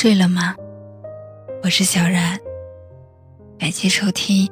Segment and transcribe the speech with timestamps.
[0.00, 0.56] 睡了吗？
[1.62, 2.34] 我是小然，
[3.58, 4.46] 感谢收听《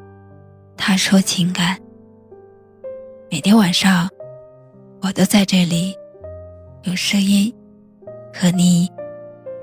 [0.76, 1.74] 他说情感》。
[3.30, 4.06] 每天晚上，
[5.00, 5.96] 我都在这里
[6.82, 7.50] 用声音
[8.30, 8.86] 和你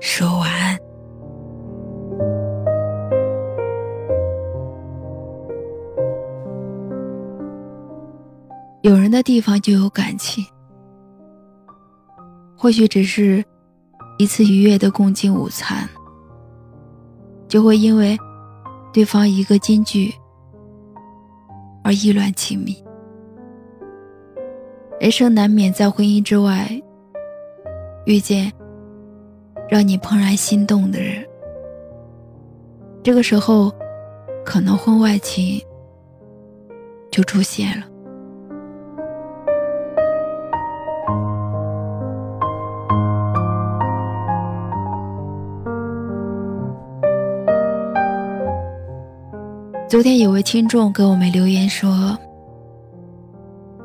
[0.00, 0.76] 说晚安。
[8.82, 10.44] 有人的地方就有感情，
[12.58, 13.44] 或许只是。
[14.18, 15.88] 一次愉悦的共进午餐，
[17.48, 18.16] 就会因为
[18.92, 20.14] 对方一个金句
[21.84, 22.82] 而意乱情迷。
[24.98, 26.70] 人生难免在婚姻之外
[28.06, 28.50] 遇见
[29.68, 31.22] 让你怦然心动的人，
[33.02, 33.70] 这个时候，
[34.44, 35.60] 可能婚外情
[37.10, 37.86] 就出现了。
[49.88, 52.18] 昨天有位听众给我们留言说：“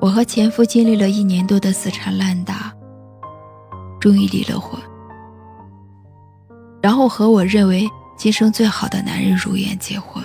[0.02, 2.76] 我和前夫经历了一年多的死缠烂打，
[4.00, 4.82] 终于离了婚，
[6.82, 10.24] 然后和我认为今生最好的男人如愿结婚。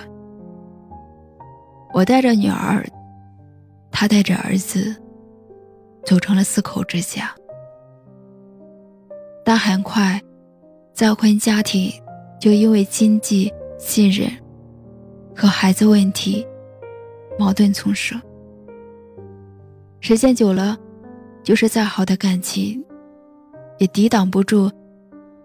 [1.93, 2.83] 我带着女儿，
[3.91, 4.95] 他带着儿子，
[6.03, 7.31] 组成了四口之家。
[9.45, 10.19] 但很快，
[10.91, 11.91] 再婚家庭
[12.41, 14.27] 就因为经济、信任。”
[15.39, 16.43] 和孩子问题，
[17.37, 18.19] 矛盾丛生。
[19.99, 20.75] 时间久了，
[21.43, 22.83] 就是再好的感情，
[23.77, 24.71] 也抵挡不住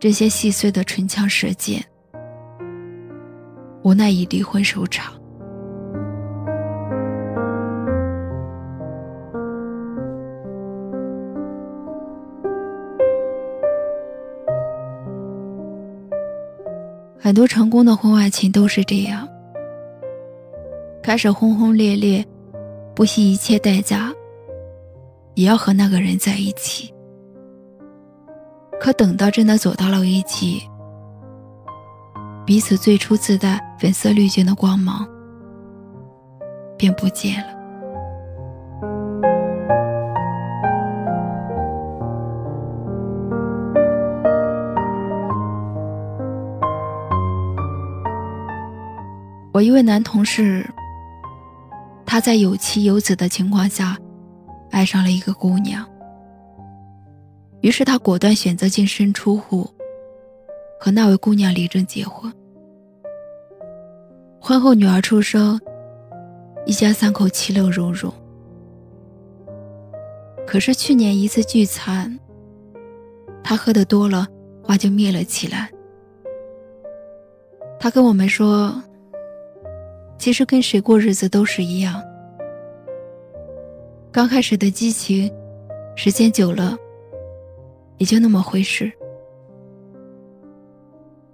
[0.01, 1.85] 这些细碎的唇枪舌剑。
[3.83, 5.13] 无奈以离婚收场。
[17.19, 19.29] 很多成功的婚外情都是这样。
[21.03, 22.25] 开始轰轰烈烈，
[22.95, 24.13] 不惜一切代价，
[25.35, 26.95] 也要和那个人在一起。
[28.81, 30.63] 可等到真的走到了一起，
[32.47, 35.05] 彼此最初自带粉色滤镜的光芒
[36.79, 37.61] 便不见了。
[49.53, 50.65] 我一位男同事。
[52.13, 53.97] 他在有妻有子的情况下，
[54.71, 55.83] 爱上了一个姑娘。
[57.63, 59.67] 于是他果断选择净身出户，
[60.79, 62.31] 和那位姑娘领证结婚。
[64.39, 65.59] 婚后女儿出生，
[66.67, 68.13] 一家三口其乐融融。
[70.47, 72.21] 可是去年一次聚餐，
[73.43, 74.27] 他喝的多了，
[74.63, 75.71] 花就灭了起来。
[77.81, 78.83] 他跟我们说。
[80.23, 82.01] 其实跟谁过日子都是一样，
[84.13, 85.29] 刚开始的激情，
[85.97, 86.77] 时间久了，
[87.99, 88.93] 也就那么回事。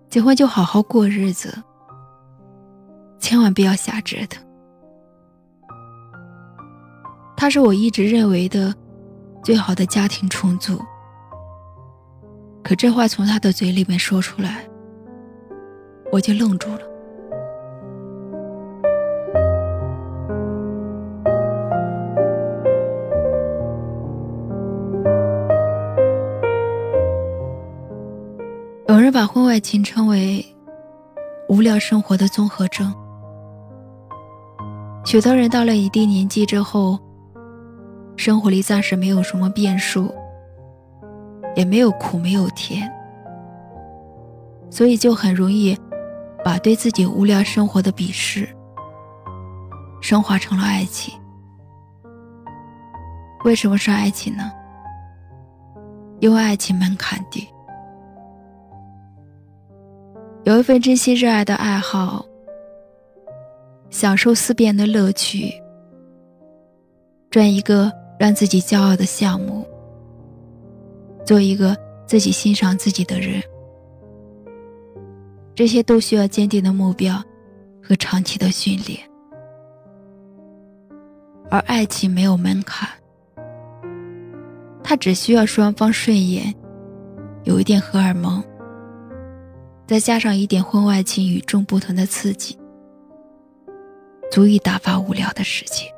[0.09, 1.55] 结婚就好好过日子，
[3.19, 4.43] 千万不要瞎折腾。
[7.37, 8.75] 他是我一直认为的
[9.45, 10.81] 最好的家庭重组，
[12.65, 14.67] 可这话从他的嘴里面说出来，
[16.11, 16.88] 我就愣住了。
[29.39, 30.45] 婚外情称为
[31.49, 32.93] “无聊生活的综合症”。
[35.07, 36.99] 许多人到了一定年纪之后，
[38.17, 40.13] 生活里暂时没有什么变数，
[41.55, 42.93] 也没有苦没有甜，
[44.71, 45.79] 所以就很容易
[46.45, 48.49] 把对自己无聊生活的鄙视
[50.01, 51.15] 升华成了爱情。
[53.45, 54.51] 为什么是爱情呢？
[56.19, 57.49] 因为爱情门槛低。
[60.49, 62.25] 有一份真心热爱的爱好，
[63.91, 65.53] 享受思辨的乐趣，
[67.29, 69.63] 赚一个让自己骄傲的项目，
[71.23, 73.43] 做一个自己欣赏自己的人，
[75.55, 77.23] 这些都需要坚定的目标
[77.83, 78.99] 和长期的训练。
[81.51, 82.89] 而爱情没有门槛，
[84.83, 86.55] 它只需要双方顺眼，
[87.45, 88.43] 有一点荷尔蒙。
[89.89, 92.59] 再加上一点婚外情与众不同的刺激
[94.31, 95.89] 足以打发无聊的时间。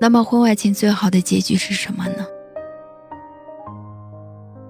[0.00, 2.24] 那么婚外情最好的结局是什么呢？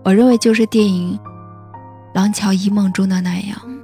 [0.03, 1.21] 我认为就是电影
[2.15, 3.78] 廊桥遗梦中的那样。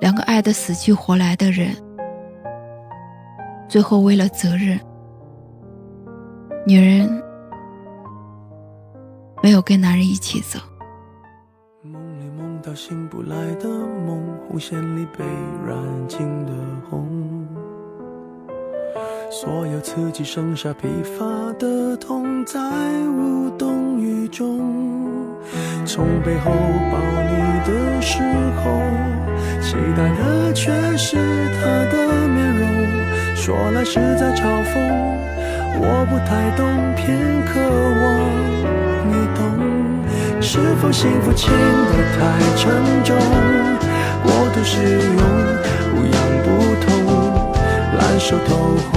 [0.00, 1.76] 两个爱得死去活来的人，
[3.68, 4.80] 最后为了责任，
[6.66, 7.22] 女人
[9.42, 10.58] 没有跟男人一起走。
[11.82, 15.24] 梦里梦到醒不来的梦，红线里被
[15.66, 15.76] 染
[16.08, 16.52] 尽的
[16.88, 17.46] 红。
[19.30, 21.24] 所有刺激剩下疲乏
[21.58, 22.58] 的痛，在
[23.06, 24.60] 无动于衷。
[25.84, 28.22] 从背后抱你的时
[28.56, 28.70] 候，
[29.60, 31.16] 期待的却是
[31.56, 31.94] 他的
[32.28, 32.62] 面容。
[33.34, 34.78] 说来是在嘲讽，
[35.80, 36.60] 我不太懂，
[36.94, 37.16] 偏
[37.46, 37.60] 渴
[38.00, 38.02] 望
[39.08, 39.38] 你懂。
[40.40, 42.20] 是否幸福轻得太
[42.56, 42.70] 沉
[43.04, 43.16] 重，
[44.22, 45.22] 过度使用，
[45.90, 46.46] 不痒不
[46.84, 46.88] 痛，
[47.98, 48.48] 烂熟透
[48.92, 48.94] 红。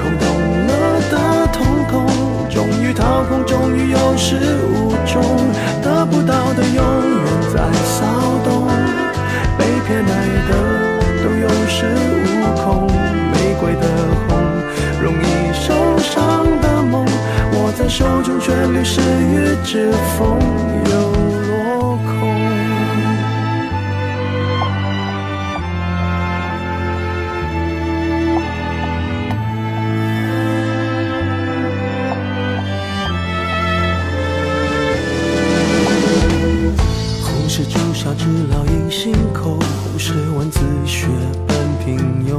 [0.00, 0.22] 空洞
[0.66, 0.70] 了
[1.10, 1.12] 的
[1.52, 1.56] 瞳
[1.90, 1.92] 孔，
[2.50, 5.20] 终于掏空，终于有始无终
[19.62, 20.38] 这风
[20.90, 20.92] 又
[21.48, 22.10] 落空。
[37.22, 41.06] 红是朱砂痣烙印心口，红是文字血
[41.46, 41.96] 般平
[42.28, 42.32] 庸。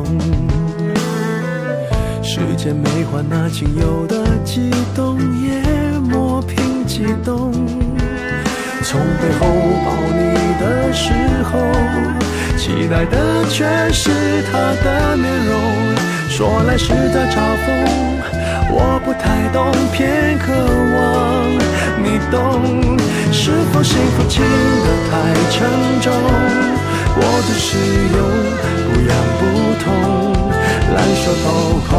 [2.24, 5.62] 世间美化那仅有的悸动，也
[6.00, 6.25] 默。
[6.86, 7.52] 激动。
[8.84, 9.48] 从背后
[9.84, 10.22] 抱你
[10.60, 11.12] 的时
[11.44, 11.58] 候，
[12.58, 14.10] 期待的却是
[14.52, 15.54] 他的面容。
[16.30, 17.34] 说来是在嘲
[17.64, 17.68] 讽，
[18.70, 19.24] 我不太
[19.54, 20.52] 懂，偏渴
[20.96, 20.98] 望
[22.04, 22.36] 你懂。
[23.32, 25.14] 是否幸福轻得太
[25.50, 25.56] 沉
[26.02, 26.12] 重？
[27.16, 27.78] 过度使
[28.16, 28.20] 用，
[28.84, 29.42] 不痒不
[29.84, 29.86] 痛，
[30.94, 31.46] 烂熟透
[31.88, 31.92] 红，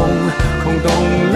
[0.63, 0.85] 空洞
[1.33, 1.35] 了，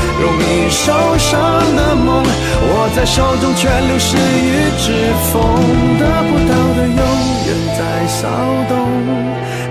[0.21, 1.31] 容易受伤
[1.75, 4.85] 的梦，握在手中却流失于指
[5.31, 5.41] 缝，
[5.97, 7.01] 得不到的永
[7.47, 8.29] 远在骚
[8.69, 8.71] 动，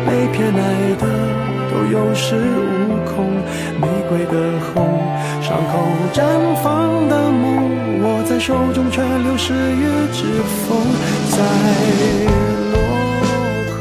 [0.05, 0.61] 被偏爱
[0.99, 1.03] 的
[1.71, 3.17] 都有恃无恐，
[3.81, 4.35] 玫瑰的
[4.75, 4.75] 红。
[5.41, 5.73] 伤口
[6.13, 6.19] 绽
[6.63, 10.25] 放的梦，握在手中却流失于指
[10.67, 10.77] 缝，
[11.31, 11.37] 在
[12.73, 12.77] 落
[13.73, 13.79] 空。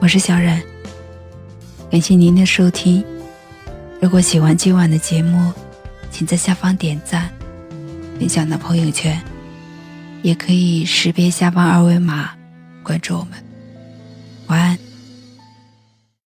[0.00, 0.60] 我是小冉，
[1.90, 3.04] 感谢您的收听。
[4.00, 5.52] 如果喜欢今晚的节目
[6.10, 7.30] 请在下方点赞
[8.18, 9.20] 分享到朋友圈
[10.22, 12.30] 也可以识别下方二维码
[12.82, 13.32] 关注我们。
[14.46, 14.89] 晚安。